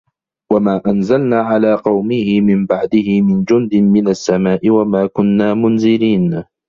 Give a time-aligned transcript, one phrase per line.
[0.53, 6.43] وَما أَنزَلنا عَلى قَومِهِ مِن بَعدِهِ مِن جُندٍ مِنَ السَّماءِ وَما كُنّا مُنزِلينَ